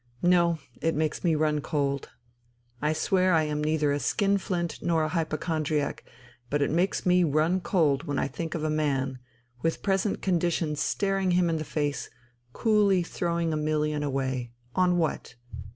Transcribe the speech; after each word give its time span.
No, 0.23 0.57
it 0.81 0.95
makes 0.95 1.23
me 1.23 1.35
run 1.35 1.61
cold.... 1.61 2.09
I 2.81 2.91
swear 2.91 3.33
I 3.35 3.43
am 3.43 3.63
neither 3.63 3.91
a 3.91 3.99
skin 3.99 4.39
flint 4.39 4.81
nor 4.81 5.03
a 5.03 5.09
hypochondriac, 5.09 6.03
but 6.49 6.59
it 6.59 6.71
makes 6.71 7.05
me 7.05 7.23
run 7.23 7.59
cold 7.61 8.05
when 8.05 8.17
I 8.17 8.27
think 8.27 8.55
of 8.55 8.63
a 8.63 8.69
man, 8.71 9.19
with 9.61 9.83
present 9.83 10.19
conditions 10.23 10.79
staring 10.79 11.29
him 11.37 11.51
in 11.51 11.57
the 11.57 11.63
face, 11.63 12.09
coolly 12.51 13.03
throwing 13.03 13.53
a 13.53 13.55
million 13.55 14.01
away 14.01 14.53
on 14.75 14.97
what? 14.97 15.35